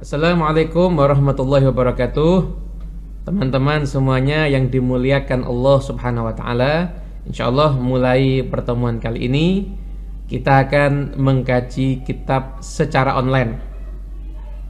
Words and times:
Assalamualaikum 0.00 0.96
warahmatullahi 0.96 1.68
wabarakatuh. 1.68 2.48
Teman-teman 3.28 3.84
semuanya 3.84 4.48
yang 4.48 4.72
dimuliakan 4.72 5.44
Allah 5.44 5.76
subhanahu 5.76 6.24
wa 6.24 6.32
ta'ala 6.32 6.88
InsyaAllah 7.28 7.76
mulai 7.76 8.40
pertemuan 8.48 8.96
kali 8.96 9.28
ini 9.28 9.68
Kita 10.24 10.64
akan 10.64 11.20
mengkaji 11.20 12.00
kitab 12.00 12.64
secara 12.64 13.12
online. 13.20 13.60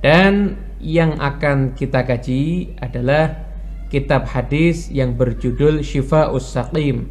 Dan 0.02 0.58
yang 0.82 1.14
akan 1.22 1.78
kita 1.78 2.02
kaji 2.02 2.74
adalah 2.82 3.30
Kitab 3.86 4.26
hadis 4.34 4.90
yang 4.90 5.14
berjudul 5.14 5.86
Shifa'us 5.86 6.58
Saqim. 6.58 7.06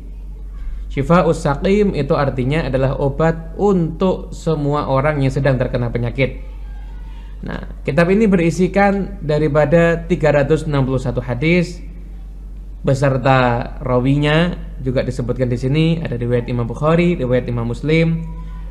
Shifa'us 0.92 1.48
Saqim 1.48 1.96
itu 1.96 2.20
artinya 2.20 2.68
adalah 2.68 3.00
obat 3.00 3.56
untuk 3.56 4.36
semua 4.36 4.92
orang 4.92 5.24
yang 5.24 5.32
sedang 5.32 5.56
terkena 5.56 5.88
penyakit 5.88 6.59
Nah, 7.40 7.72
kitab 7.88 8.12
ini 8.12 8.28
berisikan 8.28 9.24
daripada 9.24 10.04
361 10.04 10.68
hadis 11.24 11.80
beserta 12.80 13.76
rawinya 13.84 14.56
juga 14.80 15.04
disebutkan 15.04 15.52
di 15.52 15.60
sini 15.60 15.86
ada 16.00 16.16
riwayat 16.16 16.48
Imam 16.48 16.68
Bukhari, 16.68 17.16
riwayat 17.16 17.48
Imam 17.48 17.68
Muslim, 17.68 18.24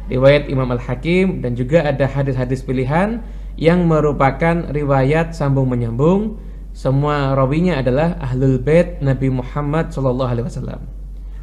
riwayat 0.08 0.48
Imam 0.48 0.68
Al-Hakim 0.72 1.44
dan 1.44 1.56
juga 1.56 1.84
ada 1.84 2.08
hadis-hadis 2.08 2.64
pilihan 2.64 3.20
yang 3.60 3.84
merupakan 3.88 4.68
riwayat 4.72 5.36
sambung 5.36 5.68
menyambung. 5.68 6.40
Semua 6.76 7.34
rawinya 7.34 7.80
adalah 7.80 8.20
ahlul 8.22 8.60
bait 8.60 9.00
Nabi 9.02 9.32
Muhammad 9.32 9.90
sallallahu 9.90 10.30
alaihi 10.30 10.46
wasallam. 10.46 10.80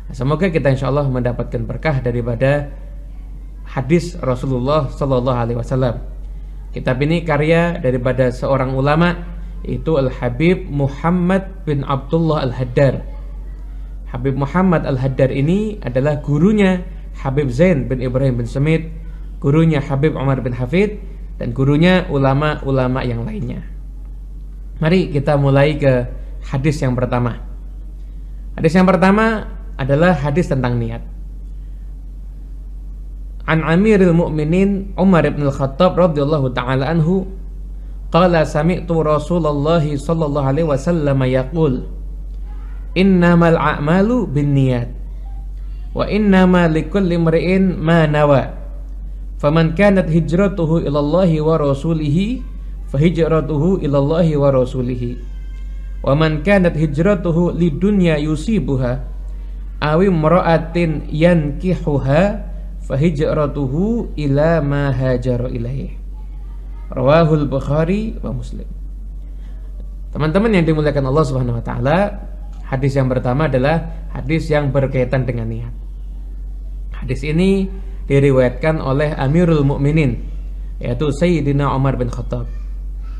Nah, 0.05 0.13
semoga 0.16 0.48
kita 0.48 0.71
insyaallah 0.71 1.10
mendapatkan 1.10 1.66
berkah 1.66 1.99
daripada 1.99 2.71
hadis 3.66 4.16
Rasulullah 4.21 4.88
sallallahu 4.94 5.38
alaihi 5.38 5.60
wasallam. 5.60 6.15
Kitab 6.75 6.99
ini 6.99 7.23
karya 7.23 7.79
daripada 7.79 8.27
seorang 8.35 8.75
ulama 8.75 9.15
itu 9.63 9.95
Al-Habib 9.95 10.67
Muhammad 10.67 11.63
bin 11.63 11.87
Abdullah 11.87 12.43
Al-Haddar. 12.51 12.99
Habib 14.12 14.35
Muhammad 14.35 14.84
Al-Haddar 14.84 15.32
ini 15.32 15.79
adalah 15.79 16.20
gurunya 16.20 16.84
Habib 17.15 17.48
Zain 17.48 17.87
bin 17.87 18.04
Ibrahim 18.04 18.43
bin 18.43 18.48
Semit, 18.51 18.91
gurunya 19.40 19.79
Habib 19.79 20.20
Umar 20.20 20.43
bin 20.43 20.51
Hafid 20.51 20.99
dan 21.40 21.55
gurunya 21.55 22.12
ulama-ulama 22.12 23.07
yang 23.07 23.23
lainnya. 23.23 23.63
Mari 24.84 25.15
kita 25.15 25.39
mulai 25.39 25.79
ke 25.79 26.12
hadis 26.43 26.84
yang 26.84 26.91
pertama. 26.91 27.39
Hadis 28.60 28.76
yang 28.76 28.84
pertama 28.84 29.48
adalah 29.79 30.12
hadis 30.12 30.51
tentang 30.51 30.76
niat. 30.76 31.15
An 33.46 33.62
Amiril 33.62 34.13
Mukminin 34.18 34.98
Umar 34.98 35.21
bin 35.29 35.46
Al-Khattab 35.46 35.93
radhiyallahu 35.93 36.49
taala 36.57 36.90
anhu 36.90 37.29
qala 38.10 38.41
sami'tu 38.41 39.05
Rasulullah 39.05 39.85
sallallahu 39.85 40.49
alaihi 40.49 40.65
wasallam 40.65 41.21
yaqul 41.29 41.85
innamal 42.98 43.54
a'malu 43.54 44.26
binniyat 44.26 44.90
wa 45.93 46.10
innama 46.10 46.66
likulli 46.66 47.21
imri'in 47.21 47.77
ma 47.77 48.10
nawa 48.10 48.55
faman 49.38 49.77
kanat 49.77 50.10
hijratuhu 50.10 50.82
ila 50.88 50.99
Allah 51.04 51.29
wa 51.43 51.55
rasulih 51.60 52.41
fahijratuhu 52.90 53.84
ila 53.85 53.98
Allah 54.01 54.27
wa 54.41 54.49
rasulih 54.49 55.21
wa 56.01 56.18
man 56.18 56.41
kanat 56.41 56.73
hijratuhu 56.73 57.54
lidunya 57.54 58.18
yusibuha 58.18 59.05
aw 59.85 59.99
imra'atin 60.01 61.13
yankihuha 61.13 62.54
fahijratuhu 62.86 64.14
ila 64.14 64.62
ma 64.62 64.94
hajara 64.94 65.50
ilaih. 65.50 65.97
Rawahul 66.94 67.50
bukhari 67.50 68.14
wa 68.22 68.30
muslim. 68.30 68.69
Teman-teman 70.14 70.53
yang 70.53 70.64
dimuliakan 70.64 71.12
Allah 71.12 71.25
subhanahu 71.25 71.59
wa 71.59 71.66
ta'ala 71.66 71.97
hadis 72.69 72.96
yang 72.96 73.09
pertama 73.12 73.50
adalah 73.52 74.08
hadis 74.13 74.47
yang 74.47 74.69
berkaitan 74.72 75.25
dengan 75.28 75.50
niat. 75.50 75.74
Hadis 76.95 77.25
ini 77.25 77.68
diriwayatkan 78.06 78.79
oleh 78.79 79.12
Amirul 79.18 79.66
Mukminin 79.66 80.22
yaitu 80.79 81.09
Sayyidina 81.09 81.74
Umar 81.74 81.97
bin 82.00 82.07
Khattab. 82.07 82.47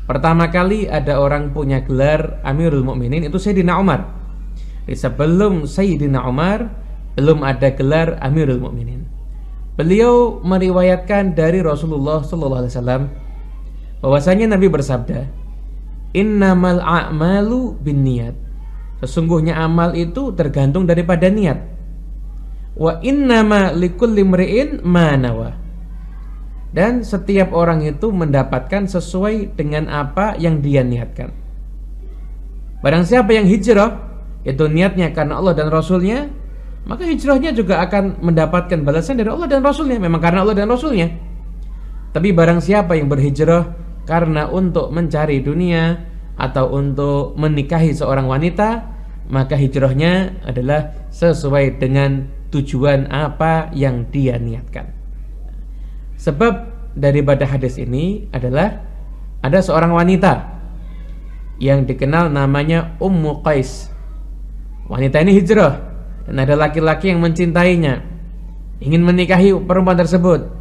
Pertama 0.06 0.46
kali 0.54 0.86
ada 0.86 1.18
orang 1.18 1.50
punya 1.50 1.82
gelar 1.82 2.38
Amirul 2.46 2.86
Mukminin 2.86 3.26
itu 3.26 3.36
Sayyidina 3.36 3.76
Umar. 3.76 4.14
Sebelum 4.86 5.66
Sayyidina 5.66 6.22
Umar 6.22 6.70
belum 7.18 7.42
ada 7.42 7.74
gelar 7.74 8.14
Amirul 8.22 8.62
Mukminin 8.62 9.15
Beliau 9.76 10.40
meriwayatkan 10.40 11.36
dari 11.36 11.60
Rasulullah 11.60 12.24
sallallahu 12.24 12.64
alaihi 12.64 12.72
wasallam 12.72 13.02
bahwasanya 14.00 14.56
Nabi 14.56 14.72
bersabda, 14.72 15.28
"Innamal 16.16 16.80
a'malu 16.80 17.76
binniyat." 17.84 18.46
Sesungguhnya 19.04 19.60
amal 19.60 19.92
itu 19.92 20.32
tergantung 20.32 20.88
daripada 20.88 21.28
niat. 21.28 21.60
Wa 22.76 23.00
innama 23.04 23.72
likulli 23.76 24.24
imri'in 24.24 24.80
ma 24.80 25.12
nawa. 25.16 25.52
Dan 26.72 27.04
setiap 27.04 27.52
orang 27.52 27.84
itu 27.84 28.12
mendapatkan 28.12 28.84
sesuai 28.88 29.56
dengan 29.56 29.88
apa 29.88 30.36
yang 30.36 30.60
dia 30.60 30.84
niatkan. 30.84 31.32
Barang 32.84 33.04
siapa 33.08 33.32
yang 33.32 33.48
hijrah, 33.48 33.96
itu 34.44 34.64
niatnya 34.68 35.12
karena 35.16 35.40
Allah 35.40 35.56
dan 35.56 35.72
Rasulnya, 35.72 36.28
maka 36.86 37.02
hijrahnya 37.02 37.50
juga 37.50 37.82
akan 37.82 38.22
mendapatkan 38.22 38.78
balasan 38.86 39.18
dari 39.18 39.26
Allah 39.26 39.50
dan 39.50 39.66
Rasulnya. 39.66 39.98
Memang 39.98 40.22
karena 40.22 40.46
Allah 40.46 40.54
dan 40.54 40.70
Rasulnya. 40.70 41.10
Tapi 42.14 42.30
barang 42.30 42.62
siapa 42.62 42.94
yang 42.94 43.10
berhijrah 43.10 43.74
karena 44.06 44.46
untuk 44.46 44.94
mencari 44.94 45.42
dunia 45.42 45.98
atau 46.38 46.70
untuk 46.70 47.34
menikahi 47.34 47.90
seorang 47.90 48.30
wanita 48.30 48.96
maka 49.26 49.58
hijrahnya 49.58 50.38
adalah 50.46 50.94
sesuai 51.10 51.82
dengan 51.82 52.30
tujuan 52.54 53.10
apa 53.10 53.74
yang 53.74 54.06
dia 54.14 54.38
niatkan. 54.38 54.94
Sebab 56.22 56.54
daripada 56.94 57.44
hadis 57.50 57.82
ini 57.82 58.30
adalah 58.30 58.86
ada 59.42 59.58
seorang 59.58 59.90
wanita 59.90 60.54
yang 61.58 61.82
dikenal 61.82 62.30
namanya 62.30 62.94
Ummu 63.02 63.42
Qais. 63.42 63.90
Wanita 64.86 65.18
ini 65.26 65.34
hijrah 65.34 65.95
dan 66.26 66.36
ada 66.42 66.54
laki-laki 66.58 67.14
yang 67.14 67.22
mencintainya. 67.22 68.02
Ingin 68.82 69.06
menikahi 69.06 69.54
perempuan 69.64 69.96
tersebut. 69.96 70.52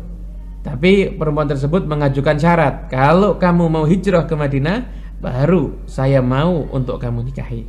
Tapi 0.66 1.14
perempuan 1.14 1.46
tersebut 1.46 1.86
mengajukan 1.86 2.38
syarat. 2.38 2.90
Kalau 2.90 3.38
kamu 3.38 3.70
mau 3.70 3.86
hijrah 3.86 4.26
ke 4.26 4.34
Madinah 4.34 4.78
baru 5.22 5.86
saya 5.90 6.22
mau 6.22 6.66
untuk 6.70 7.02
kamu 7.02 7.26
nikahi. 7.30 7.66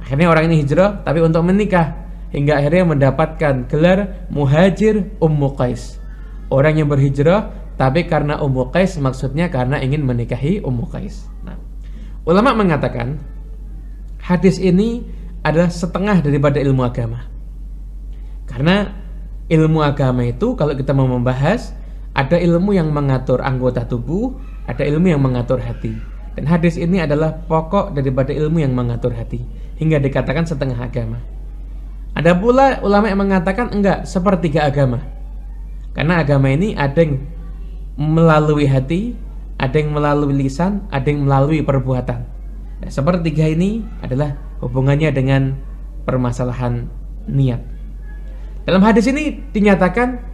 Akhirnya 0.00 0.28
orang 0.28 0.52
ini 0.52 0.64
hijrah 0.64 1.00
tapi 1.04 1.24
untuk 1.24 1.44
menikah. 1.44 2.04
Hingga 2.34 2.60
akhirnya 2.60 2.84
mendapatkan 2.96 3.54
gelar 3.70 4.26
muhajir 4.28 5.16
Ummu 5.22 5.54
Qais. 5.54 6.02
Orang 6.50 6.76
yang 6.76 6.90
berhijrah 6.90 7.52
tapi 7.74 8.04
karena 8.06 8.42
Ummu 8.42 8.74
Qais 8.74 8.98
maksudnya 8.98 9.48
karena 9.48 9.78
ingin 9.80 10.02
menikahi 10.02 10.60
Ummu 10.60 10.90
Qais. 10.90 11.24
Nah, 11.46 11.56
ulama 12.26 12.52
mengatakan 12.58 13.22
hadis 14.18 14.58
ini 14.58 15.06
adalah 15.44 15.68
setengah 15.68 16.24
daripada 16.24 16.56
ilmu 16.58 16.82
agama. 16.82 17.28
Karena 18.48 18.90
ilmu 19.52 19.84
agama 19.84 20.24
itu 20.24 20.56
kalau 20.56 20.72
kita 20.72 20.96
mau 20.96 21.04
membahas 21.04 21.76
ada 22.16 22.40
ilmu 22.40 22.72
yang 22.72 22.88
mengatur 22.88 23.44
anggota 23.44 23.84
tubuh, 23.84 24.40
ada 24.64 24.82
ilmu 24.82 25.12
yang 25.12 25.20
mengatur 25.20 25.60
hati. 25.60 25.92
Dan 26.34 26.50
hadis 26.50 26.80
ini 26.80 26.98
adalah 26.98 27.44
pokok 27.46 27.94
daripada 27.94 28.34
ilmu 28.34 28.58
yang 28.58 28.74
mengatur 28.74 29.14
hati 29.14 29.44
hingga 29.78 30.02
dikatakan 30.02 30.48
setengah 30.48 30.80
agama. 30.80 31.22
Ada 32.14 32.34
pula 32.38 32.78
ulama 32.82 33.10
yang 33.10 33.20
mengatakan 33.22 33.70
enggak 33.74 34.06
sepertiga 34.06 34.66
agama. 34.66 35.02
Karena 35.94 36.22
agama 36.22 36.50
ini 36.50 36.74
ada 36.74 36.98
yang 37.02 37.22
melalui 37.94 38.66
hati, 38.66 39.14
ada 39.58 39.78
yang 39.78 39.94
melalui 39.94 40.34
lisan, 40.34 40.86
ada 40.90 41.06
yang 41.06 41.26
melalui 41.26 41.62
perbuatan. 41.62 42.26
Nah, 42.82 42.90
sepertiga 42.90 43.46
ini 43.46 43.86
adalah 44.02 44.34
hubungannya 44.64 45.12
dengan 45.12 45.60
permasalahan 46.08 46.88
niat. 47.28 47.60
Dalam 48.64 48.80
hadis 48.80 49.04
ini 49.12 49.44
dinyatakan 49.52 50.24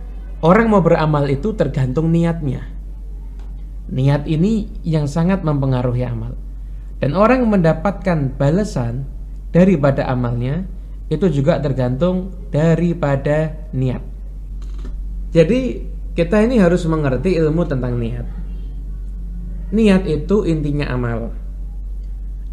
orang 0.46 0.70
mau 0.70 0.78
beramal 0.78 1.26
itu 1.26 1.50
tergantung 1.58 2.14
niatnya. 2.14 2.62
Niat 3.90 4.30
ini 4.30 4.70
yang 4.86 5.10
sangat 5.10 5.42
mempengaruhi 5.42 6.06
amal. 6.06 6.38
Dan 7.02 7.18
orang 7.18 7.42
mendapatkan 7.48 8.38
balasan 8.38 9.08
daripada 9.50 10.06
amalnya 10.06 10.62
itu 11.10 11.26
juga 11.26 11.58
tergantung 11.58 12.30
daripada 12.54 13.66
niat. 13.74 14.04
Jadi 15.34 15.90
kita 16.14 16.46
ini 16.46 16.62
harus 16.62 16.86
mengerti 16.86 17.34
ilmu 17.34 17.66
tentang 17.66 17.98
niat. 17.98 18.26
Niat 19.74 20.06
itu 20.06 20.46
intinya 20.46 20.86
amal. 20.90 21.34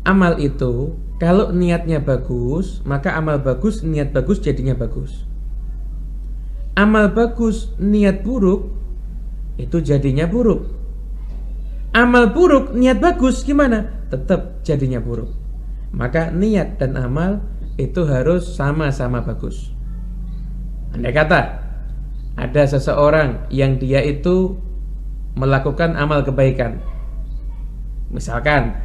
Amal 0.05 0.41
itu 0.41 0.95
kalau 1.17 1.49
niatnya 1.49 1.97
bagus, 1.97 2.85
maka 2.85 3.17
amal 3.17 3.41
bagus, 3.41 3.81
niat 3.81 4.13
bagus 4.13 4.37
jadinya 4.37 4.77
bagus. 4.77 5.25
Amal 6.77 7.09
bagus, 7.09 7.73
niat 7.81 8.21
buruk, 8.21 8.69
itu 9.57 9.81
jadinya 9.81 10.29
buruk. 10.29 10.77
amal 11.97 12.29
buruk, 12.29 12.77
niat 12.77 13.01
bagus 13.01 13.41
gimana? 13.41 14.05
Tetap 14.13 14.61
jadinya 14.61 15.01
buruk. 15.01 15.33
Maka 15.89 16.29
niat 16.29 16.77
dan 16.77 16.93
amal 16.93 17.41
itu 17.81 18.05
harus 18.05 18.53
sama-sama 18.53 19.25
bagus. 19.25 19.73
Andai 20.93 21.09
kata 21.09 21.41
ada 22.37 22.63
seseorang 22.69 23.49
yang 23.49 23.81
dia 23.81 24.05
itu 24.05 24.53
melakukan 25.33 25.97
amal 25.97 26.21
kebaikan. 26.21 26.77
Misalkan 28.13 28.77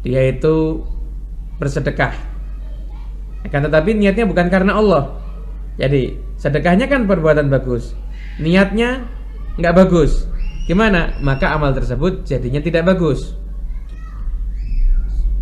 dia 0.00 0.32
itu 0.32 0.80
bersedekah. 1.58 2.14
Akan 3.44 3.60
tetapi 3.68 3.92
niatnya 3.92 4.24
bukan 4.24 4.48
karena 4.48 4.76
Allah. 4.78 5.20
Jadi 5.76 6.16
sedekahnya 6.40 6.88
kan 6.88 7.04
perbuatan 7.04 7.50
bagus. 7.50 7.92
Niatnya 8.40 9.04
nggak 9.60 9.74
bagus. 9.74 10.26
Gimana? 10.64 11.20
Maka 11.20 11.52
amal 11.52 11.76
tersebut 11.76 12.24
jadinya 12.24 12.58
tidak 12.64 12.88
bagus. 12.88 13.36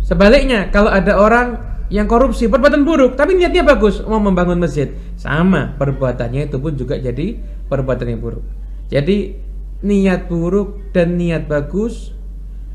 Sebaliknya, 0.03 0.67
kalau 0.67 0.91
ada 0.91 1.15
orang 1.15 1.47
yang 1.87 2.11
korupsi, 2.11 2.51
perbuatan 2.51 2.83
buruk, 2.83 3.15
tapi 3.15 3.39
niatnya 3.39 3.63
bagus, 3.63 4.03
mau 4.03 4.19
membangun 4.19 4.59
masjid, 4.59 4.91
sama 5.15 5.79
perbuatannya 5.79 6.51
itu 6.51 6.59
pun 6.59 6.75
juga 6.75 6.99
jadi 6.99 7.39
perbuatan 7.71 8.11
yang 8.11 8.19
buruk. 8.19 8.43
Jadi 8.91 9.39
niat 9.83 10.27
buruk 10.27 10.91
dan 10.91 11.15
niat 11.15 11.47
bagus 11.47 12.11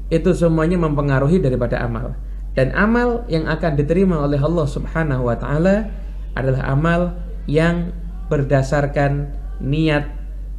itu 0.08 0.30
semuanya 0.32 0.80
mempengaruhi 0.80 1.36
daripada 1.36 1.84
amal. 1.84 2.16
Dan 2.58 2.74
amal 2.74 3.22
yang 3.30 3.46
akan 3.46 3.78
diterima 3.78 4.18
oleh 4.18 4.42
Allah 4.42 4.66
Subhanahu 4.66 5.30
wa 5.30 5.38
taala 5.38 5.94
adalah 6.34 6.74
amal 6.74 7.14
yang 7.46 7.94
berdasarkan 8.26 9.30
niat 9.62 10.10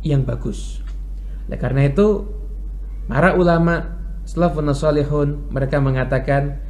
yang 0.07 0.23
bagus. 0.23 0.79
Oleh 1.51 1.59
karena 1.59 1.91
itu 1.91 2.23
para 3.11 3.35
ulama 3.35 3.99
salafun 4.23 4.71
salihun 4.71 5.51
mereka 5.51 5.83
mengatakan 5.83 6.63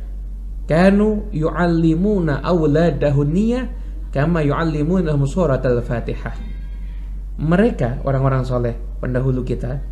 kanu 0.66 1.30
yu'allimuna 1.30 2.42
awladahun 2.42 3.30
niyah 3.30 3.70
kama 4.10 4.42
yu'allimuna 4.42 5.14
surat 5.30 5.62
al-fatihah 5.62 6.34
mereka 7.38 8.02
orang-orang 8.02 8.48
soleh 8.48 8.74
pendahulu 8.98 9.46
kita 9.46 9.84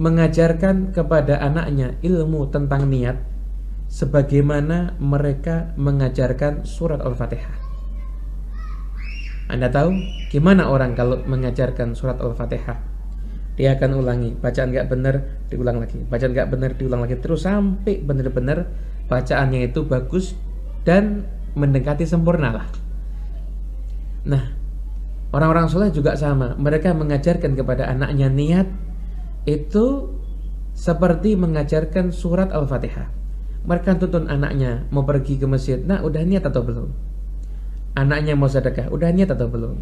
mengajarkan 0.00 0.90
kepada 0.90 1.38
anaknya 1.38 2.00
ilmu 2.00 2.48
tentang 2.48 2.88
niat 2.88 3.35
sebagaimana 3.86 4.98
mereka 4.98 5.72
mengajarkan 5.78 6.66
surat 6.66 6.98
al-fatihah. 7.02 7.56
Anda 9.46 9.70
tahu 9.70 9.94
gimana 10.34 10.66
orang 10.66 10.98
kalau 10.98 11.22
mengajarkan 11.22 11.94
surat 11.94 12.18
al-fatihah? 12.18 12.82
Dia 13.56 13.78
akan 13.78 13.90
ulangi 13.96 14.36
bacaan 14.36 14.68
nggak 14.74 14.88
benar 14.90 15.14
diulang 15.48 15.80
lagi. 15.80 15.96
Bacaan 16.02 16.34
nggak 16.34 16.50
benar 16.50 16.70
diulang 16.76 17.00
lagi. 17.06 17.16
Terus 17.16 17.46
sampai 17.46 18.02
benar-benar 18.02 18.68
bacaannya 19.06 19.70
itu 19.70 19.86
bagus 19.86 20.36
dan 20.84 21.24
mendekati 21.56 22.04
sempurna 22.04 22.52
lah. 22.52 22.68
Nah 24.28 24.44
orang-orang 25.32 25.72
soleh 25.72 25.88
juga 25.94 26.18
sama. 26.18 26.58
Mereka 26.58 26.92
mengajarkan 26.92 27.56
kepada 27.56 27.88
anaknya 27.88 28.28
niat 28.28 28.68
itu 29.46 30.10
seperti 30.76 31.38
mengajarkan 31.38 32.12
surat 32.12 32.52
al-fatihah 32.52 33.25
mereka 33.66 33.98
tuntun 33.98 34.30
anaknya 34.30 34.86
mau 34.94 35.02
pergi 35.02 35.36
ke 35.36 35.46
masjid. 35.50 35.82
Nah 35.82 36.00
udah 36.06 36.22
niat 36.22 36.46
atau 36.46 36.62
belum? 36.62 36.88
Anaknya 37.98 38.38
mau 38.38 38.46
sedekah 38.46 38.88
udah 38.88 39.10
niat 39.10 39.34
atau 39.34 39.50
belum? 39.50 39.76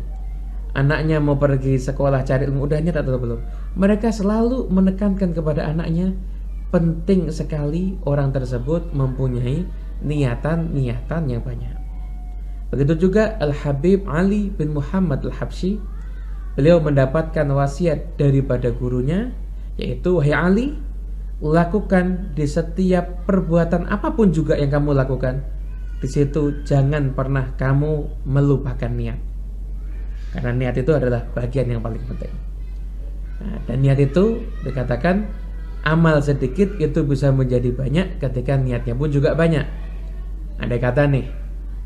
Anaknya 0.74 1.22
mau 1.22 1.38
pergi 1.38 1.78
sekolah 1.78 2.26
cari 2.26 2.50
ilmu 2.50 2.66
udah 2.66 2.82
nyata 2.82 3.06
atau 3.06 3.14
belum? 3.14 3.40
Mereka 3.78 4.10
selalu 4.10 4.66
menekankan 4.74 5.30
kepada 5.30 5.70
anaknya 5.70 6.18
penting 6.74 7.30
sekali 7.30 7.94
orang 8.02 8.34
tersebut 8.34 8.90
mempunyai 8.90 9.62
niatan-niatan 10.02 11.30
yang 11.30 11.46
banyak. 11.46 11.78
Begitu 12.74 13.06
juga 13.06 13.38
Al-Habib 13.38 14.02
Ali 14.10 14.50
bin 14.50 14.74
Muhammad 14.74 15.22
Al-Habsyi 15.22 15.78
beliau 16.58 16.82
mendapatkan 16.82 17.46
wasiat 17.46 18.18
daripada 18.18 18.74
gurunya 18.74 19.30
yaitu 19.78 20.18
wahai 20.18 20.34
Ali 20.34 20.66
lakukan 21.44 22.32
di 22.32 22.48
setiap 22.48 23.28
perbuatan 23.28 23.92
apa 23.92 24.16
pun 24.16 24.32
juga 24.32 24.56
yang 24.56 24.72
kamu 24.72 24.96
lakukan 24.96 25.44
di 26.00 26.08
situ 26.08 26.64
jangan 26.64 27.12
pernah 27.12 27.52
kamu 27.60 28.24
melupakan 28.24 28.88
niat 28.88 29.34
karena 30.34 30.50
niat 30.50 30.74
itu 30.74 30.90
adalah 30.90 31.22
bagian 31.30 31.70
yang 31.70 31.80
paling 31.80 32.02
penting. 32.10 32.34
Nah, 33.38 33.58
dan 33.70 33.78
niat 33.78 34.02
itu 34.02 34.42
dikatakan 34.66 35.30
amal 35.86 36.18
sedikit 36.18 36.74
itu 36.82 37.06
bisa 37.06 37.30
menjadi 37.30 37.70
banyak 37.70 38.18
ketika 38.18 38.58
niatnya 38.58 38.98
pun 38.98 39.14
juga 39.14 39.38
banyak. 39.38 39.62
Ada 40.58 40.76
kata 40.82 41.06
nih, 41.06 41.30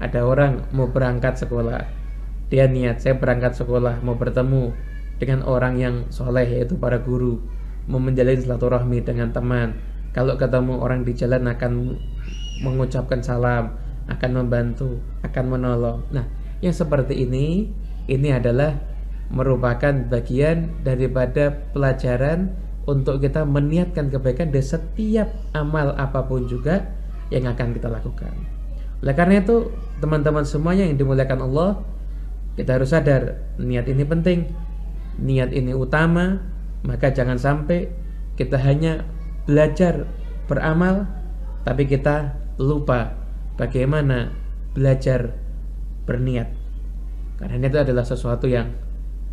ada 0.01 0.25
orang 0.25 0.65
mau 0.73 0.89
berangkat 0.89 1.37
sekolah, 1.45 1.85
dia 2.49 2.65
niat 2.65 3.05
saya 3.05 3.21
berangkat 3.21 3.53
sekolah 3.53 4.01
mau 4.01 4.17
bertemu 4.17 4.73
dengan 5.21 5.45
orang 5.45 5.77
yang 5.77 5.95
soleh 6.09 6.49
yaitu 6.49 6.81
para 6.81 6.97
guru, 7.05 7.45
menjalin 7.89 8.39
silaturahmi 8.39 9.01
dengan 9.03 9.33
teman. 9.33 9.75
Kalau 10.13 10.37
ketemu 10.37 10.79
orang 10.79 11.03
di 11.09 11.17
jalan 11.17 11.49
akan 11.49 11.97
mengucapkan 12.61 13.25
salam, 13.25 13.75
akan 14.09 14.31
membantu, 14.45 15.01
akan 15.25 15.45
menolong. 15.49 16.05
Nah, 16.13 16.29
yang 16.61 16.77
seperti 16.77 17.25
ini 17.25 17.73
ini 18.09 18.29
adalah 18.33 18.77
merupakan 19.29 19.93
bagian 20.09 20.81
daripada 20.85 21.53
pelajaran 21.73 22.53
untuk 22.89 23.21
kita 23.21 23.45
meniatkan 23.45 24.09
kebaikan 24.09 24.49
di 24.49 24.65
setiap 24.65 25.29
amal 25.53 25.93
apa 26.01 26.25
pun 26.25 26.49
juga 26.49 26.89
yang 27.29 27.45
akan 27.45 27.77
kita 27.77 27.93
lakukan. 27.93 28.33
Oleh 29.05 29.15
karena 29.15 29.45
itu, 29.45 29.69
teman-teman 30.01 30.43
semuanya 30.49 30.89
yang 30.89 30.97
dimuliakan 30.97 31.45
Allah, 31.45 31.85
kita 32.57 32.81
harus 32.81 32.91
sadar 32.91 33.39
niat 33.61 33.87
ini 33.87 34.03
penting, 34.09 34.49
niat 35.21 35.53
ini 35.53 35.77
utama, 35.77 36.41
maka 36.87 37.11
jangan 37.11 37.39
sampai 37.39 37.91
kita 38.39 38.59
hanya 38.63 39.03
belajar 39.49 40.07
beramal 40.47 41.09
tapi 41.67 41.85
kita 41.85 42.39
lupa 42.59 43.15
bagaimana 43.59 44.31
belajar 44.73 45.35
berniat. 46.07 46.49
Karena 47.39 47.55
ini 47.59 47.67
itu 47.71 47.79
adalah 47.79 48.03
sesuatu 48.07 48.47
yang 48.51 48.73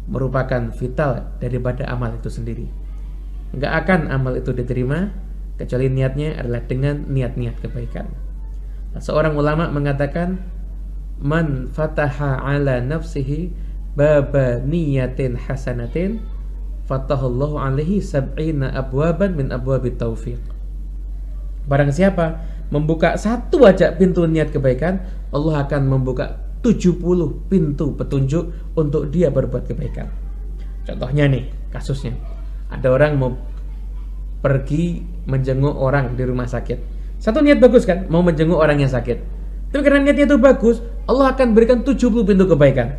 merupakan 0.05 0.69
vital 0.73 1.37
daripada 1.41 1.89
amal 1.89 2.13
itu 2.13 2.29
sendiri. 2.29 2.67
Enggak 3.55 3.85
akan 3.85 4.11
amal 4.11 4.37
itu 4.37 4.53
diterima 4.53 5.09
kecuali 5.55 5.87
niatnya 5.89 6.37
adalah 6.37 6.61
dengan 6.67 7.07
niat-niat 7.07 7.55
kebaikan. 7.63 8.05
Nah, 8.93 9.01
seorang 9.01 9.33
ulama 9.33 9.71
mengatakan 9.71 10.43
man 11.19 11.71
fataha 11.71 12.43
ala 12.43 12.83
nafsihi 12.83 13.49
baba 13.95 14.59
niyatin 14.59 15.39
hasanatin 15.39 16.19
fatahallahu 16.85 17.57
alaihi 17.57 18.01
sab'ina 18.01 18.73
abwaban 18.73 19.33
min 19.37 19.49
abwabit 19.49 19.97
taufiq. 19.97 20.39
Barang 21.65 21.89
siapa 21.89 22.45
membuka 22.69 23.17
satu 23.17 23.65
aja 23.65 23.93
pintu 23.93 24.25
niat 24.29 24.53
kebaikan, 24.53 25.01
Allah 25.33 25.65
akan 25.65 25.81
membuka 25.89 26.41
70 26.61 27.49
pintu 27.49 27.93
petunjuk 27.93 28.73
untuk 28.77 29.09
dia 29.13 29.29
berbuat 29.29 29.69
kebaikan. 29.69 30.09
Contohnya 30.85 31.29
nih, 31.29 31.49
kasusnya. 31.73 32.13
Ada 32.69 32.89
orang 32.89 33.11
mau 33.17 33.33
pergi 34.41 35.01
menjenguk 35.25 35.73
orang 35.73 36.13
di 36.13 36.21
rumah 36.25 36.45
sakit. 36.45 36.77
Satu 37.17 37.41
niat 37.41 37.57
bagus 37.57 37.85
kan, 37.85 38.05
mau 38.09 38.21
menjenguk 38.21 38.57
orang 38.57 38.81
yang 38.81 38.89
sakit. 38.89 39.17
Tapi 39.73 39.81
karena 39.81 40.05
niatnya 40.05 40.29
itu 40.29 40.37
bagus, 40.37 40.81
Allah 41.09 41.33
akan 41.33 41.57
berikan 41.57 41.81
70 41.81 41.97
pintu 42.25 42.45
kebaikan. 42.45 42.97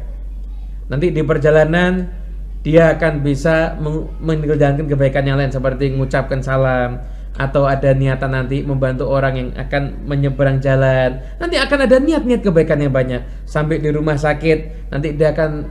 Nanti 0.86 1.10
di 1.10 1.22
perjalanan 1.22 2.25
dia 2.62 2.94
akan 2.96 3.24
bisa 3.24 3.76
menjalankan 4.22 4.86
kebaikan 4.86 5.24
yang 5.26 5.36
lain 5.40 5.52
seperti 5.52 5.92
mengucapkan 5.92 6.40
salam, 6.42 7.02
atau 7.36 7.68
ada 7.68 7.92
niatan 7.92 8.32
nanti 8.32 8.64
membantu 8.64 9.12
orang 9.12 9.34
yang 9.36 9.48
akan 9.60 10.08
menyeberang 10.08 10.56
jalan. 10.58 11.20
Nanti 11.36 11.60
akan 11.60 11.78
ada 11.84 11.96
niat-niat 12.00 12.40
kebaikan 12.40 12.80
yang 12.80 12.92
banyak. 12.92 13.22
Sampai 13.44 13.78
di 13.78 13.92
rumah 13.92 14.16
sakit 14.16 14.88
nanti 14.88 15.12
dia 15.12 15.36
akan 15.36 15.68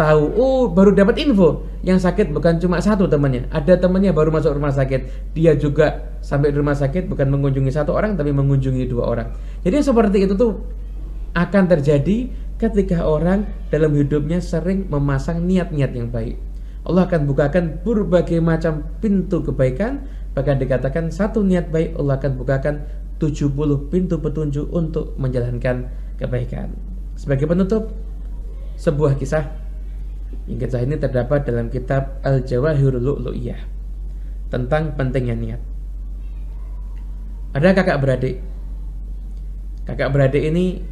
tahu 0.00 0.22
oh 0.40 0.72
baru 0.72 0.96
dapat 0.96 1.20
info. 1.20 1.68
Yang 1.84 2.08
sakit 2.08 2.32
bukan 2.32 2.56
cuma 2.56 2.80
satu 2.80 3.04
temannya. 3.04 3.48
Ada 3.52 3.76
temannya 3.76 4.16
baru 4.16 4.32
masuk 4.32 4.56
rumah 4.56 4.72
sakit. 4.72 5.32
Dia 5.36 5.52
juga 5.56 6.16
sampai 6.24 6.48
di 6.48 6.56
rumah 6.56 6.76
sakit 6.76 7.12
bukan 7.12 7.28
mengunjungi 7.28 7.72
satu 7.72 7.92
orang 7.92 8.16
tapi 8.16 8.32
mengunjungi 8.32 8.88
dua 8.88 9.04
orang. 9.04 9.28
Jadi 9.60 9.84
seperti 9.84 10.24
itu 10.24 10.32
tuh 10.32 10.64
akan 11.36 11.62
terjadi 11.68 12.32
ketika 12.60 13.00
orang 13.08 13.48
dalam 13.72 13.96
hidupnya 13.96 14.44
sering 14.44 14.84
memasang 14.92 15.48
niat-niat 15.48 15.96
yang 15.96 16.12
baik 16.12 16.36
Allah 16.84 17.08
akan 17.08 17.24
bukakan 17.24 17.80
berbagai 17.80 18.40
macam 18.40 18.84
pintu 19.00 19.40
kebaikan 19.40 20.04
Bahkan 20.30 20.62
dikatakan 20.62 21.10
satu 21.10 21.42
niat 21.42 21.74
baik 21.74 21.98
Allah 21.98 22.22
akan 22.22 22.32
bukakan 22.38 22.74
70 23.18 23.90
pintu 23.90 24.16
petunjuk 24.22 24.66
untuk 24.70 25.18
menjalankan 25.18 25.90
kebaikan. 26.16 26.72
Sebagai 27.18 27.50
penutup, 27.50 27.90
sebuah 28.78 29.18
kisah 29.18 29.44
yang 30.46 30.62
kisah 30.62 30.86
ini 30.86 30.96
terdapat 30.96 31.44
dalam 31.44 31.68
kitab 31.68 32.22
Al-Jawahirul 32.22 33.02
Lu'lu'iyah. 33.02 33.82
tentang 34.50 34.98
pentingnya 34.98 35.38
niat. 35.38 35.62
Ada 37.54 37.70
kakak 37.70 38.02
beradik. 38.02 38.42
Kakak 39.86 40.10
beradik 40.10 40.42
ini 40.42 40.82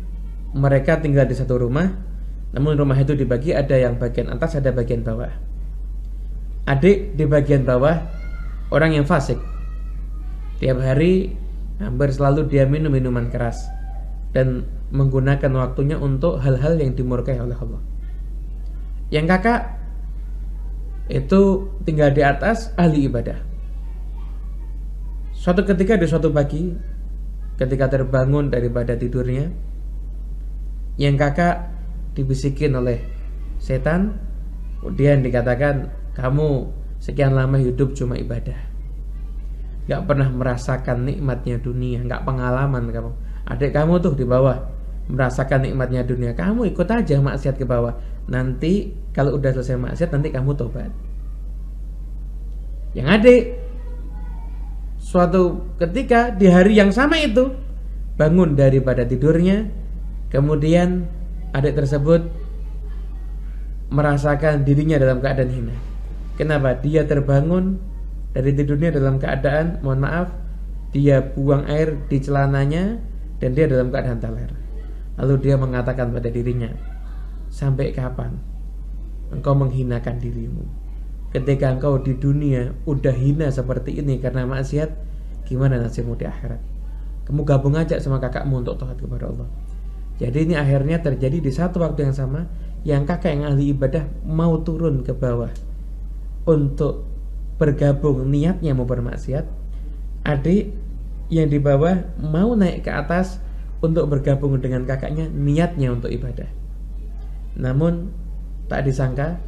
mereka 0.57 1.01
tinggal 1.01 1.29
di 1.29 1.37
satu 1.37 1.61
rumah, 1.61 1.89
namun 2.57 2.79
rumah 2.79 2.97
itu 2.97 3.13
dibagi 3.13 3.53
ada 3.53 3.77
yang 3.77 4.01
bagian 4.01 4.33
atas, 4.33 4.57
ada 4.57 4.73
bagian 4.73 5.05
bawah. 5.05 5.33
Adik 6.69 7.17
di 7.17 7.25
bagian 7.25 7.65
bawah 7.65 7.97
orang 8.73 8.97
yang 8.97 9.05
fasik. 9.09 9.41
Tiap 10.61 10.81
hari 10.81 11.33
hampir 11.79 12.09
selalu 12.11 12.51
dia 12.51 12.65
minum 12.67 12.91
minuman 12.91 13.31
keras 13.31 13.69
dan 14.33 14.67
menggunakan 14.91 15.53
waktunya 15.57 15.97
untuk 16.01 16.41
hal-hal 16.41 16.77
yang 16.81 16.97
dimurkai 16.97 17.39
oleh 17.41 17.57
Allah. 17.57 17.81
Yang 19.09 19.27
kakak 19.37 19.61
itu 21.09 21.73
tinggal 21.89 22.13
di 22.13 22.21
atas 22.21 22.73
ahli 22.77 23.09
ibadah. 23.09 23.41
Suatu 25.33 25.65
ketika 25.65 25.97
di 25.97 26.05
suatu 26.05 26.29
pagi 26.29 26.75
ketika 27.57 27.89
terbangun 27.89 28.53
daripada 28.53 28.93
tidurnya 28.95 29.49
yang 30.99 31.15
kakak 31.15 31.71
dibisikin 32.19 32.75
oleh 32.75 32.99
setan 33.63 34.19
kemudian 34.83 35.23
dikatakan 35.23 35.95
kamu 36.19 36.75
sekian 36.99 37.39
lama 37.39 37.57
hidup 37.63 37.95
cuma 37.95 38.19
ibadah. 38.19 38.59
Gak 39.89 40.05
pernah 40.05 40.29
merasakan 40.29 41.07
nikmatnya 41.09 41.57
dunia 41.63 42.03
gak 42.05 42.27
pengalaman 42.27 42.91
kamu. 42.91 43.11
Adik 43.49 43.73
kamu 43.73 44.03
tuh 44.03 44.13
di 44.19 44.27
bawah 44.27 44.59
merasakan 45.09 45.65
nikmatnya 45.65 46.05
dunia. 46.05 46.37
Kamu 46.37 46.69
ikut 46.69 46.85
aja 46.85 47.17
maksiat 47.23 47.57
ke 47.57 47.65
bawah. 47.65 47.97
Nanti 48.29 48.93
kalau 49.17 49.41
udah 49.41 49.57
selesai 49.57 49.81
maksiat 49.81 50.11
nanti 50.13 50.29
kamu 50.29 50.53
tobat. 50.53 50.93
Yang 52.93 53.09
adik 53.09 53.43
suatu 55.01 55.73
ketika 55.81 56.35
di 56.35 56.51
hari 56.51 56.77
yang 56.77 56.93
sama 56.93 57.17
itu 57.23 57.49
bangun 58.19 58.59
daripada 58.59 59.07
tidurnya 59.07 59.65
kemudian 60.29 61.09
adik 61.57 61.77
tersebut 61.77 62.29
merasakan 63.89 64.69
dirinya 64.69 65.01
dalam 65.01 65.19
keadaan 65.25 65.51
hina 65.51 65.77
kenapa 66.37 66.77
dia 66.79 67.09
terbangun 67.09 67.81
dari 68.37 68.53
tidurnya 68.53 68.93
dalam 68.93 69.17
keadaan 69.17 69.81
mohon 69.81 70.05
maaf 70.05 70.29
dia 70.93 71.21
buang 71.21 71.65
air 71.69 71.97
di 72.09 72.21
celananya 72.21 73.01
dan 73.41 73.57
dia 73.57 73.65
dalam 73.65 73.89
keadaan 73.89 74.21
teler 74.21 74.53
lalu 75.17 75.35
dia 75.41 75.57
mengatakan 75.57 76.13
pada 76.13 76.29
dirinya 76.29 76.69
sampai 77.49 77.97
kapan 77.97 78.37
engkau 79.33 79.57
menghinakan 79.57 80.21
dirimu 80.21 80.89
Ketika 81.29 81.69
engkau 81.69 82.01
di 82.01 82.17
dunia 82.17 82.73
udah 82.89 83.13
hina 83.13 83.53
seperti 83.53 84.01
ini 84.01 84.17
karena 84.17 84.49
maksiat, 84.49 84.89
gimana 85.45 85.77
nasibmu 85.77 86.17
di 86.17 86.25
akhirat? 86.25 86.57
Kamu 87.29 87.45
gabung 87.45 87.77
aja 87.77 88.01
sama 88.01 88.17
kakakmu 88.17 88.65
untuk 88.65 88.81
taat 88.81 88.97
kepada 88.97 89.29
Allah. 89.29 89.45
Jadi 90.19 90.51
ini 90.51 90.55
akhirnya 90.59 90.99
terjadi 90.99 91.39
di 91.39 91.53
satu 91.55 91.79
waktu 91.79 92.11
yang 92.11 92.15
sama 92.15 92.51
yang 92.83 93.03
kakak 93.07 93.39
yang 93.39 93.55
ahli 93.55 93.71
ibadah 93.71 94.07
mau 94.27 94.59
turun 94.67 95.07
ke 95.07 95.15
bawah 95.15 95.51
untuk 96.47 97.07
bergabung 97.59 98.27
niatnya 98.27 98.75
mau 98.75 98.87
bermaksiat. 98.87 99.47
Adik 100.27 100.75
yang 101.31 101.47
di 101.47 101.63
bawah 101.63 102.03
mau 102.19 102.59
naik 102.59 102.87
ke 102.87 102.91
atas 102.91 103.39
untuk 103.79 104.11
bergabung 104.11 104.59
dengan 104.59 104.83
kakaknya 104.83 105.31
niatnya 105.31 105.95
untuk 105.95 106.11
ibadah. 106.11 106.51
Namun 107.55 108.11
tak 108.67 108.91
disangka 108.91 109.39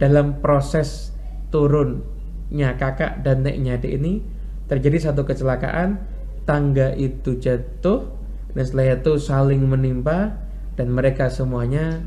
dalam 0.00 0.40
proses 0.40 1.12
turunnya 1.52 2.74
kakak 2.80 3.20
dan 3.20 3.44
neknya 3.44 3.76
adik 3.76 4.00
ini 4.00 4.24
terjadi 4.64 5.12
satu 5.12 5.28
kecelakaan 5.28 6.00
tangga 6.48 6.92
itu 6.96 7.36
jatuh 7.36 8.23
dan 8.54 8.62
setelah 8.64 8.96
itu 8.96 9.12
saling 9.18 9.62
menimpa 9.66 10.38
dan 10.74 10.90
mereka 10.90 11.30
semuanya 11.30 12.02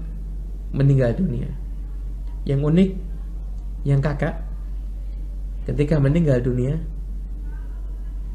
meninggal 0.71 1.15
dunia 1.15 1.51
yang 2.43 2.63
unik 2.63 2.95
yang 3.87 3.99
kakak 4.03 4.43
ketika 5.67 5.99
meninggal 5.99 6.39
dunia 6.39 6.79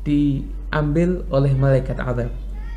diambil 0.04 1.25
oleh 1.33 1.52
malaikat 1.57 1.97
azab 1.97 2.31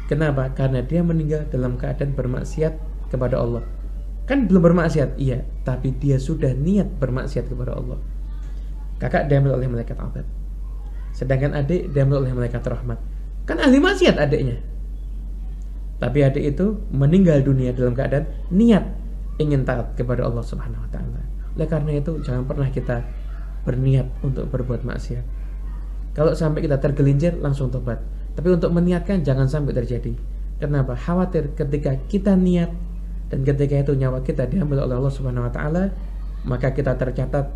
kenapa? 0.08 0.52
karena 0.56 0.84
dia 0.84 1.04
meninggal 1.04 1.48
dalam 1.52 1.76
keadaan 1.76 2.16
bermaksiat 2.16 2.76
kepada 3.12 3.40
Allah 3.40 3.64
Kan 4.26 4.50
belum 4.50 4.74
bermaksiat, 4.74 5.22
iya, 5.22 5.46
tapi 5.62 5.94
dia 5.94 6.18
sudah 6.18 6.50
niat 6.58 6.98
bermaksiat 6.98 7.46
kepada 7.46 7.78
Allah. 7.78 8.02
Kakak 8.98 9.30
diambil 9.30 9.62
oleh 9.62 9.70
malaikat 9.70 10.02
azab. 10.02 10.26
Sedangkan 11.14 11.54
adik 11.54 11.94
diambil 11.94 12.26
oleh 12.26 12.34
malaikat 12.34 12.66
rahmat. 12.66 12.98
Kan 13.46 13.62
ahli 13.62 13.78
maksiat 13.78 14.18
adiknya. 14.18 14.58
Tapi 15.96 16.28
adik 16.28 16.44
itu 16.56 16.76
meninggal 16.92 17.40
dunia 17.42 17.72
dalam 17.72 17.96
keadaan 17.96 18.28
niat 18.52 18.84
ingin 19.40 19.64
taat 19.64 19.96
kepada 19.96 20.28
Allah 20.28 20.44
Subhanahu 20.44 20.84
wa 20.84 20.90
taala. 20.92 21.22
Oleh 21.56 21.68
karena 21.68 21.92
itu 21.96 22.20
jangan 22.24 22.44
pernah 22.44 22.68
kita 22.68 23.04
berniat 23.64 24.08
untuk 24.22 24.52
berbuat 24.52 24.84
maksiat. 24.84 25.24
Kalau 26.16 26.32
sampai 26.36 26.64
kita 26.64 26.80
tergelincir 26.80 27.36
langsung 27.40 27.72
tobat. 27.72 28.00
Tapi 28.36 28.52
untuk 28.52 28.72
meniatkan 28.76 29.24
jangan 29.24 29.48
sampai 29.48 29.72
terjadi. 29.72 30.12
Kenapa? 30.60 30.96
Khawatir 30.96 31.56
ketika 31.56 31.96
kita 32.08 32.36
niat 32.36 32.72
dan 33.30 33.42
ketika 33.42 33.76
itu 33.82 33.94
nyawa 33.98 34.22
kita 34.22 34.46
diambil 34.46 34.86
oleh 34.86 34.96
Allah 35.02 35.14
Subhanahu 35.14 35.50
wa 35.50 35.54
taala 35.54 35.90
maka 36.46 36.70
kita 36.72 36.94
tercatat 36.94 37.50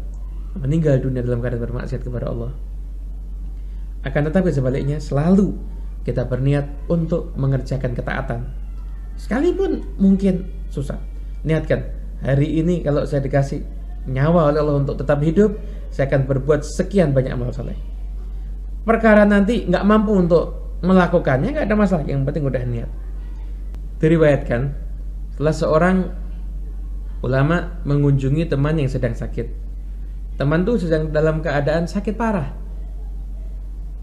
meninggal 0.58 0.98
dunia 0.98 1.22
dalam 1.22 1.46
keadaan 1.46 1.62
bermaksiat 1.62 2.02
kepada 2.02 2.34
Allah 2.34 2.52
akan 4.02 4.22
tetapi 4.32 4.50
sebaliknya 4.50 4.98
selalu 4.98 5.54
kita 6.04 6.26
berniat 6.26 6.66
untuk 6.88 7.36
mengerjakan 7.36 7.92
ketaatan. 7.94 8.40
Sekalipun 9.20 9.84
mungkin 10.00 10.48
susah. 10.72 10.98
Niatkan 11.44 11.84
hari 12.24 12.60
ini 12.64 12.84
kalau 12.84 13.04
saya 13.04 13.24
dikasih 13.24 13.64
nyawa 14.08 14.52
oleh 14.52 14.60
Allah 14.64 14.78
untuk 14.80 14.96
tetap 15.00 15.20
hidup 15.22 15.60
saya 15.90 16.08
akan 16.10 16.30
berbuat 16.30 16.62
sekian 16.64 17.12
banyak 17.12 17.34
amal 17.34 17.52
soleh. 17.52 17.76
Perkara 18.86 19.26
nanti 19.28 19.68
nggak 19.68 19.84
mampu 19.86 20.16
untuk 20.16 20.78
melakukannya 20.86 21.52
nggak 21.52 21.68
ada 21.68 21.76
masalah. 21.76 22.06
Yang 22.08 22.32
penting 22.32 22.44
udah 22.48 22.64
niat. 22.64 22.90
Diriwayatkan 24.00 24.62
setelah 25.36 25.56
seorang 25.56 25.98
ulama 27.20 27.84
mengunjungi 27.84 28.48
teman 28.48 28.80
yang 28.80 28.88
sedang 28.88 29.12
sakit. 29.12 29.48
Teman 30.40 30.64
itu 30.64 30.88
sedang 30.88 31.12
dalam 31.12 31.44
keadaan 31.44 31.84
sakit 31.84 32.16
parah. 32.16 32.56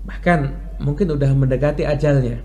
Bahkan 0.05 0.66
mungkin 0.80 1.12
udah 1.12 1.30
mendekati 1.33 1.85
ajalnya. 1.88 2.40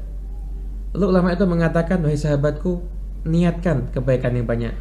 Lalu 0.92 1.06
ulama 1.08 1.32
itu 1.32 1.44
mengatakan, 1.48 2.04
"Wahai 2.04 2.20
sahabatku, 2.20 2.84
niatkan 3.24 3.92
kebaikan 3.96 4.36
yang 4.36 4.48
banyak. 4.48 4.74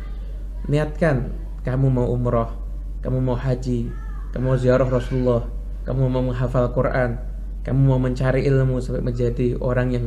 Niatkan 0.67 1.31
kamu 1.63 1.87
mau 1.91 2.07
umroh, 2.11 2.51
kamu 3.03 3.19
mau 3.23 3.39
haji, 3.39 3.91
kamu 4.35 4.45
mau 4.45 4.59
ziarah 4.59 4.87
Rasulullah, 4.87 5.47
kamu 5.87 6.11
mau 6.11 6.23
menghafal 6.23 6.71
Quran, 6.75 7.19
kamu 7.63 7.79
mau 7.79 8.01
mencari 8.03 8.43
ilmu 8.47 8.83
sampai 8.83 9.03
menjadi 9.03 9.55
orang 9.63 9.89
yang 9.95 10.07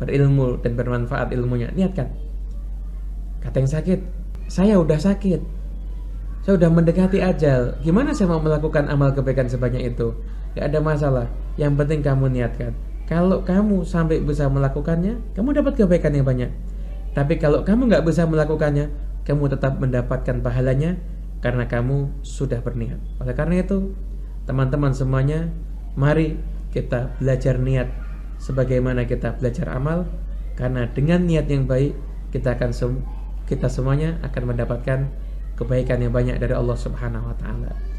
berilmu 0.00 0.60
dan 0.64 0.72
bermanfaat 0.76 1.32
ilmunya. 1.36 1.68
Niatkan." 1.76 2.08
Kata 3.44 3.56
yang 3.60 3.70
sakit, 3.70 4.00
saya 4.48 4.80
udah 4.80 4.98
sakit. 4.98 5.40
Saya 6.42 6.56
udah 6.56 6.70
mendekati 6.72 7.20
ajal. 7.20 7.76
Gimana 7.84 8.16
saya 8.16 8.32
mau 8.32 8.40
melakukan 8.40 8.88
amal 8.88 9.12
kebaikan 9.12 9.46
sebanyak 9.52 9.92
itu? 9.92 10.16
Gak 10.58 10.74
ada 10.74 10.82
masalah. 10.82 11.26
Yang 11.54 11.72
penting 11.78 12.00
kamu 12.02 12.34
niatkan. 12.34 12.74
Kalau 13.06 13.46
kamu 13.46 13.86
sampai 13.86 14.18
bisa 14.20 14.50
melakukannya, 14.50 15.22
kamu 15.38 15.54
dapat 15.54 15.78
kebaikan 15.78 16.12
yang 16.18 16.26
banyak. 16.26 16.50
Tapi 17.14 17.38
kalau 17.38 17.62
kamu 17.62 17.88
nggak 17.88 18.04
bisa 18.04 18.26
melakukannya, 18.26 18.90
kamu 19.22 19.48
tetap 19.54 19.80
mendapatkan 19.80 20.42
pahalanya 20.42 20.98
karena 21.40 21.64
kamu 21.70 22.10
sudah 22.26 22.60
berniat. 22.60 22.98
Oleh 23.22 23.32
karena 23.32 23.64
itu, 23.64 23.96
teman-teman 24.44 24.92
semuanya, 24.92 25.48
mari 25.96 26.36
kita 26.74 27.16
belajar 27.16 27.56
niat 27.56 27.88
sebagaimana 28.38 29.08
kita 29.08 29.40
belajar 29.40 29.72
amal 29.72 30.06
karena 30.54 30.86
dengan 30.90 31.26
niat 31.26 31.46
yang 31.48 31.64
baik 31.64 31.96
kita 32.30 32.54
akan 32.54 32.70
kita 33.48 33.66
semuanya 33.72 34.20
akan 34.20 34.52
mendapatkan 34.52 35.08
kebaikan 35.56 35.98
yang 36.04 36.12
banyak 36.14 36.36
dari 36.38 36.54
Allah 36.54 36.76
Subhanahu 36.76 37.24
wa 37.32 37.36
taala. 37.40 37.97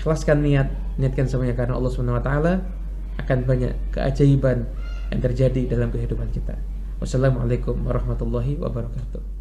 Ikhlaskan 0.00 0.40
niat, 0.40 0.72
niatkan 0.96 1.28
semuanya 1.28 1.52
karena 1.52 1.76
Allah 1.76 1.92
Subhanahu 1.92 2.16
wa 2.16 2.24
taala 2.24 2.64
akan 3.20 3.44
banyak 3.44 3.76
keajaiban 3.92 4.64
yang 5.12 5.20
terjadi 5.20 5.76
dalam 5.76 5.92
kehidupan 5.92 6.32
kita. 6.32 6.56
Wassalamualaikum 7.04 7.84
warahmatullahi 7.84 8.56
wabarakatuh. 8.56 9.39